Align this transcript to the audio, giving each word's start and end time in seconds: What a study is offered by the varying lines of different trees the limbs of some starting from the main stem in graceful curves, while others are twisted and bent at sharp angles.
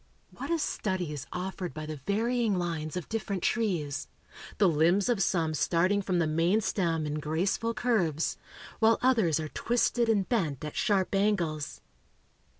What 0.31 0.49
a 0.49 0.57
study 0.57 1.13
is 1.13 1.27
offered 1.31 1.75
by 1.75 1.85
the 1.85 1.97
varying 2.07 2.57
lines 2.57 2.97
of 2.97 3.07
different 3.07 3.43
trees 3.43 4.07
the 4.57 4.67
limbs 4.67 5.09
of 5.09 5.21
some 5.21 5.53
starting 5.53 6.01
from 6.01 6.17
the 6.17 6.25
main 6.25 6.59
stem 6.61 7.05
in 7.05 7.19
graceful 7.19 7.75
curves, 7.75 8.35
while 8.79 8.97
others 9.03 9.39
are 9.39 9.49
twisted 9.49 10.09
and 10.09 10.27
bent 10.27 10.65
at 10.65 10.75
sharp 10.75 11.13
angles. 11.13 11.81